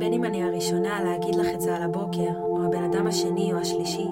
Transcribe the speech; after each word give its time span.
בין 0.00 0.12
אם 0.12 0.24
אני 0.24 0.42
הראשונה 0.42 1.04
להגיד 1.04 1.34
לך 1.34 1.46
את 1.54 1.60
זה 1.60 1.76
על 1.76 1.82
הבוקר, 1.82 2.30
או 2.42 2.64
הבן 2.64 2.82
אדם 2.82 3.06
השני 3.06 3.52
או 3.52 3.58
השלישי, 3.58 4.06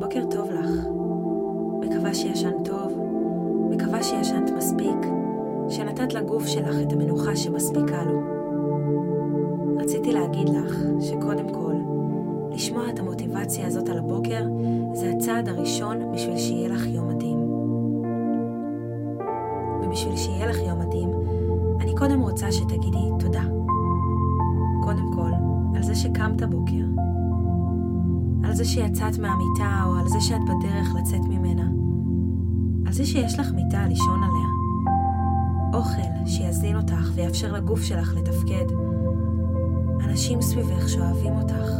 בוקר 0.00 0.24
טוב 0.30 0.50
לך. 0.50 0.70
מקווה 1.80 2.14
שישנת 2.14 2.68
טוב, 2.68 2.98
מקווה 3.70 4.02
שישנת 4.02 4.50
מספיק, 4.56 4.96
שנתת 5.68 6.14
לגוף 6.14 6.46
שלך 6.46 6.76
את 6.82 6.92
המנוחה 6.92 7.36
שמספיקה 7.36 8.02
לו. 8.04 8.20
רציתי 9.76 10.12
להגיד 10.12 10.48
לך 10.48 10.76
שקודם 11.00 11.48
כל, 11.48 11.74
לשמוע 12.50 12.90
את 12.90 12.98
המוטיבציה 12.98 13.66
הזאת 13.66 13.88
על 13.88 13.98
הבוקר 13.98 14.44
זה 14.92 15.10
הצעד 15.10 15.48
הראשון 15.48 16.12
בשביל 16.12 16.38
שיהיה 16.38 16.68
לך 16.68 16.86
יום 16.86 17.08
מדהים. 17.08 17.38
ובשביל 19.82 20.16
שיהיה 20.16 20.46
לך 20.46 20.58
יום 20.58 20.78
מדהים, 20.78 21.10
אני 21.80 21.94
קודם 21.96 22.20
רוצה 22.20 22.52
שתגידי 22.52 23.08
תודה. 23.18 23.42
קודם 24.88 25.12
כל, 25.12 25.30
על 25.76 25.82
זה 25.82 25.94
שקמת 25.94 26.42
בוקר. 26.42 26.84
על 28.44 28.54
זה 28.54 28.64
שיצאת 28.64 29.18
מהמיטה 29.18 29.82
או 29.86 29.94
על 29.94 30.08
זה 30.08 30.20
שאת 30.20 30.40
בדרך 30.44 30.94
לצאת 30.94 31.20
ממנה. 31.28 31.68
על 32.86 32.92
זה 32.92 33.06
שיש 33.06 33.38
לך 33.38 33.50
מיטה 33.52 33.86
לישון 33.86 34.22
עליה. 34.22 34.48
אוכל 35.74 36.26
שיזין 36.26 36.76
אותך 36.76 37.10
ויאפשר 37.14 37.52
לגוף 37.52 37.82
שלך 37.82 38.14
לתפקד. 38.14 38.64
אנשים 40.04 40.42
סביבך 40.42 40.88
שאוהבים 40.88 41.32
אותך. 41.32 41.70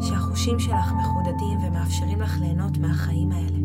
שהחושים 0.00 0.58
שלך 0.58 0.92
מחודדים 0.92 1.58
ומאפשרים 1.62 2.20
לך 2.20 2.40
ליהנות 2.40 2.78
מהחיים 2.78 3.32
האלה. 3.32 3.58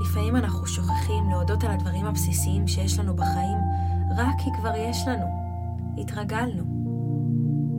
לפעמים 0.00 0.36
אנחנו 0.36 0.66
שוכחים 0.66 1.30
להודות 1.30 1.64
על 1.64 1.70
הדברים 1.70 2.06
הבסיסיים 2.06 2.68
שיש 2.68 2.98
לנו 2.98 3.16
בחיים 3.16 3.58
רק 4.16 4.34
כי 4.38 4.50
כבר 4.60 4.72
יש 4.76 5.08
לנו. 5.08 5.45
התרגלנו. 5.98 6.64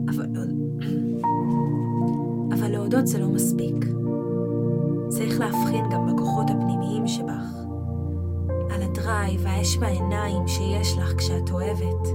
אבל, 0.08 0.26
אבל 2.52 2.68
להודות 2.68 3.06
זה 3.06 3.18
לא 3.18 3.28
מספיק. 3.28 3.86
צריך 5.08 5.40
להבחין 5.40 5.84
גם 5.90 6.06
בכוחות 6.06 6.50
הפנימיים 6.50 7.06
שבך. 7.06 7.58
על 8.70 8.82
הדרייב 8.82 9.40
והאש 9.44 9.76
בעיניים 9.76 10.48
שיש 10.48 10.98
לך 10.98 11.14
כשאת 11.18 11.50
אוהבת, 11.50 12.08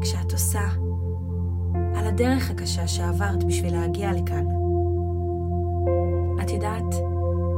כשאת 0.00 0.32
עושה, 0.32 0.68
על 1.94 2.06
הדרך 2.06 2.50
הקשה 2.50 2.86
שעברת 2.86 3.44
בשביל 3.44 3.72
להגיע 3.74 4.12
לכאן. 4.12 4.44
את 6.42 6.50
יודעת, 6.50 6.94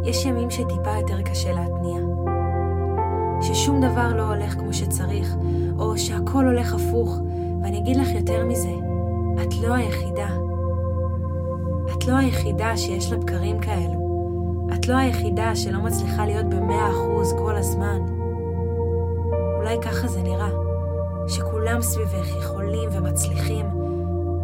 יש 0.05 0.25
ימים 0.25 0.51
שטיפה 0.51 0.91
יותר 1.01 1.23
קשה 1.23 1.53
להתניע. 1.53 2.01
ששום 3.43 3.81
דבר 3.81 4.17
לא 4.17 4.23
הולך 4.23 4.55
כמו 4.55 4.73
שצריך, 4.73 5.37
או 5.79 5.99
שהכל 5.99 6.45
הולך 6.45 6.75
הפוך, 6.75 7.21
ואני 7.63 7.79
אגיד 7.79 7.97
לך 7.97 8.09
יותר 8.15 8.45
מזה, 8.45 8.73
את 9.43 9.55
לא 9.63 9.75
היחידה. 9.75 10.29
את 11.93 12.07
לא 12.07 12.17
היחידה 12.17 12.77
שיש 12.77 13.13
לה 13.13 13.19
בקרים 13.19 13.61
כאלו. 13.61 14.03
את 14.75 14.89
לא 14.89 14.97
היחידה 14.97 15.57
שלא 15.57 15.83
מצליחה 15.83 16.27
להיות 16.27 16.47
במאה 16.47 16.91
אחוז 16.91 17.33
כל 17.33 17.57
הזמן. 17.57 17.99
אולי 19.57 19.77
ככה 19.83 20.09
זה 20.09 20.23
נראה, 20.23 20.51
שכולם 21.29 21.83
סביבך 21.83 22.37
יכולים 22.37 22.89
ומצליחים, 22.93 23.67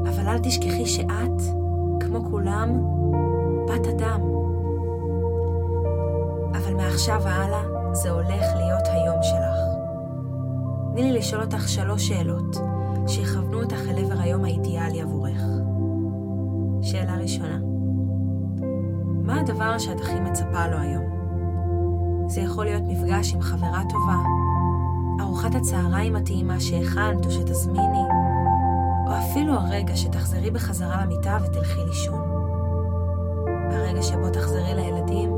אבל 0.03 0.29
אל 0.29 0.39
תשכחי 0.39 0.87
שאת, 0.87 1.43
כמו 2.01 2.25
כולם, 2.31 2.83
בת 3.69 3.87
אדם. 3.87 4.21
אבל 6.53 6.75
מעכשיו 6.75 7.21
והלאה 7.25 7.63
זה 7.93 8.11
הולך 8.11 8.45
להיות 8.57 8.87
היום 8.87 9.23
שלך. 9.23 9.59
תני 10.93 11.03
לי 11.03 11.19
לשאול 11.19 11.43
אותך 11.43 11.69
שלוש 11.69 12.09
שאלות 12.09 12.78
שיכוונו 13.59 13.63
אותך 13.63 13.89
אל 13.89 14.05
עבר 14.05 14.21
היום 14.21 14.45
האידיאלי 14.45 15.01
עבורך. 15.01 15.43
שאלה 16.83 17.17
ראשונה, 17.17 17.59
מה 19.23 19.41
הדבר 19.41 19.79
שאת 19.79 20.01
הכי 20.01 20.21
מצפה 20.21 20.67
לו 20.67 20.79
היום? 20.79 21.05
זה 22.27 22.41
יכול 22.41 22.65
להיות 22.65 22.83
מפגש 22.87 23.35
עם 23.35 23.41
חברה 23.41 23.83
טובה, 23.89 24.17
ארוחת 25.21 25.55
הצהריים 25.55 26.17
הטעימה 26.17 26.61
שהכנת 26.61 27.27
או 27.27 27.31
שתזמיני, 27.31 28.05
או 29.07 29.13
אפילו 29.19 29.55
הרגע 29.55 29.97
שתחזרי 29.97 30.51
בחזרה 30.51 31.05
למיטה 31.05 31.39
ותלכי 31.45 31.81
לישון. 31.87 32.21
הרגע 33.71 34.03
שבו 34.03 34.31
תחזרי 34.31 34.75
לילדים, 34.75 35.31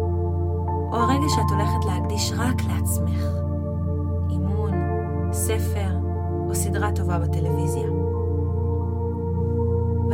או 0.92 0.96
הרגע 0.96 1.28
שאת 1.28 1.50
הולכת 1.50 1.84
להקדיש 1.86 2.32
רק 2.36 2.56
לעצמך. 2.68 3.24
אימון, 4.30 4.72
ספר 5.32 5.96
או 6.48 6.54
סדרה 6.54 6.92
טובה 6.92 7.18
בטלוויזיה. 7.18 8.09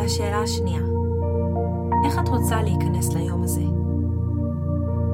והשאלה 0.07 0.43
השנייה, 0.43 0.83
איך 2.05 2.19
את 2.19 2.29
רוצה 2.29 2.63
להיכנס 2.63 3.13
ליום 3.15 3.43
הזה? 3.43 3.63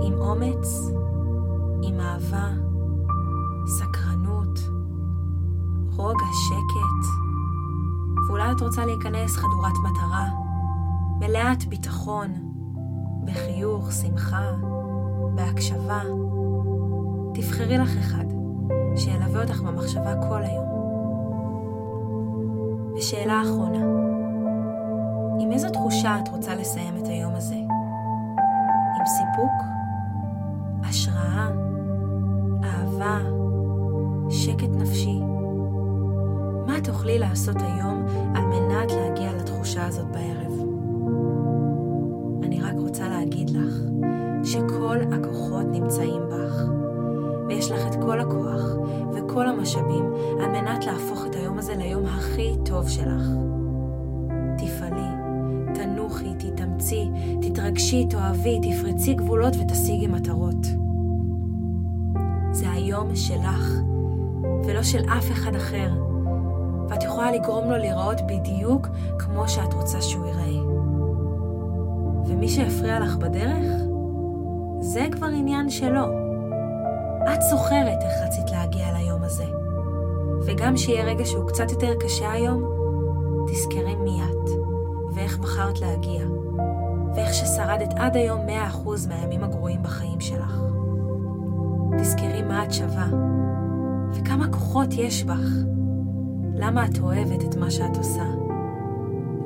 עם 0.03 0.15
אומץ? 0.21 0.91
עם 1.83 2.01
אהבה? 2.01 2.49
סקרנות? 3.67 4.59
רוגע, 5.97 6.27
שקט? 6.33 7.09
ואולי 8.29 8.53
את 8.53 8.61
רוצה 8.61 8.87
להיכנס 8.87 9.37
חדורת 9.37 9.73
מטרה, 9.85 10.29
מלאת 11.21 11.65
ביטחון, 11.65 12.33
בחיוך, 13.25 13.93
שמחה, 13.93 14.53
בהקשבה. 15.35 16.03
תבחרי 17.35 17.79
לך 17.79 17.97
אחד 17.97 18.25
שילווה 18.97 19.43
אותך 19.43 19.61
במחשבה 19.61 20.15
כל 20.29 20.43
היום. 20.43 20.67
ושאלה 22.97 23.43
אחרונה, 23.43 24.02
עם 25.53 25.57
איזו 25.57 25.71
תחושה 25.71 26.19
את 26.23 26.29
רוצה 26.29 26.55
לסיים 26.55 26.97
את 26.97 27.09
היום 27.09 27.35
הזה? 27.35 27.55
עם 28.99 29.07
סיפוק? 29.07 29.53
השראה? 30.85 31.49
אהבה? 32.65 33.19
שקט 34.31 34.69
נפשי? 34.75 35.21
מה 36.67 36.81
תוכלי 36.85 37.19
לעשות 37.19 37.57
היום 37.63 38.07
על 38.35 38.45
מנת 38.45 38.93
להגיע 38.93 39.33
לתחושה 39.33 39.87
הזאת 39.87 40.07
בערב? 40.07 40.53
אני 42.43 42.61
רק 42.61 42.75
רוצה 42.79 43.09
להגיד 43.09 43.51
לך 43.51 43.75
שכל 44.45 44.99
הכוחות 45.13 45.67
נמצאים 45.73 46.23
בך, 46.31 46.63
ויש 47.49 47.71
לך 47.71 47.87
את 47.87 47.95
כל 47.95 48.21
הכוח 48.21 48.63
וכל 49.13 49.47
המשאבים 49.47 50.05
על 50.41 50.51
מנת 50.51 50.85
להפוך 50.87 51.27
את 51.27 51.35
היום 51.35 51.59
הזה 51.59 51.75
ליום 51.75 52.07
הכי 52.07 52.57
טוב 52.65 52.89
שלך. 52.89 53.23
תתאמצי, 56.83 57.11
תתרגשי, 57.41 58.07
תאהבי, 58.07 58.61
תפרצי 58.63 59.15
גבולות 59.15 59.55
ותשיגי 59.57 60.07
מטרות. 60.07 60.67
זה 62.53 62.71
היום 62.71 63.17
שלך, 63.17 63.73
ולא 64.65 64.83
של 64.83 65.05
אף 65.19 65.31
אחד 65.31 65.55
אחר, 65.55 65.91
ואת 66.89 67.03
יכולה 67.03 67.33
לגרום 67.33 67.71
לו 67.71 67.77
להיראות 67.77 68.21
בדיוק 68.27 68.89
כמו 69.19 69.49
שאת 69.49 69.75
רוצה 69.75 70.03
שהוא 70.03 70.27
ייראה. 70.27 70.63
ומי 72.27 72.49
שהפריע 72.49 73.01
לך 73.01 73.17
בדרך, 73.17 73.67
זה 74.81 75.07
כבר 75.13 75.27
עניין 75.27 75.71
שלו. 75.71 76.05
את 77.35 77.43
זוכרת 77.51 77.99
איך 78.03 78.13
רצית 78.27 78.51
להגיע 78.51 78.93
ליום 78.99 79.23
הזה. 79.23 79.47
וגם 80.47 80.77
שיהיה 80.77 81.05
רגע 81.05 81.25
שהוא 81.25 81.49
קצת 81.49 81.71
יותר 81.71 81.95
קשה 82.01 82.33
היום, 82.33 82.63
תזכרי 83.53 83.95
מי 83.95 84.12
את, 85.25 85.29
ואיך 85.31 85.39
בחרת 85.39 85.81
להגיע, 85.81 86.27
ואיך 87.15 87.35
ששרדת 87.35 87.95
עד 87.97 88.17
היום 88.17 88.41
100% 88.73 89.09
מהימים 89.09 89.45
הגרועים 89.45 89.83
בחיים 89.83 90.21
שלך. 90.21 90.63
תזכרי 91.99 92.43
מה 92.43 92.65
את 92.65 92.73
שווה, 92.73 93.07
וכמה 94.13 94.53
כוחות 94.53 94.89
יש 94.93 95.25
בך. 95.25 95.49
למה 96.55 96.87
את 96.87 96.99
אוהבת 96.99 97.45
את 97.45 97.57
מה 97.57 97.71
שאת 97.71 97.97
עושה? 97.97 98.25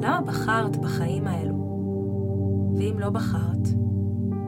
למה 0.01 0.21
בחרת 0.21 0.77
בחיים 0.77 1.27
האלו? 1.27 1.55
ואם 2.77 2.99
לא 2.99 3.11
בחרת, 3.11 3.69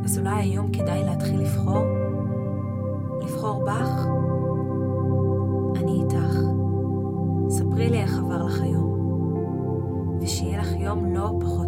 אז 0.05 0.19
אולי 0.19 0.35
היום 0.35 0.73
כדאי 0.73 1.05
להתחיל 1.05 1.41
לבחור? 1.41 1.85
לבחור 3.23 3.65
בך? 3.65 4.07
אני 5.77 6.03
איתך. 6.03 6.39
ספרי 7.49 7.91
לי 7.91 8.03
איך 8.03 8.19
עבר 8.19 8.45
לך 8.45 8.61
היום, 8.61 8.88
ושיהיה 10.97 11.31
לך 11.43 11.68